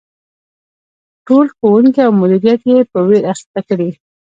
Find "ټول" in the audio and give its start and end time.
1.27-1.45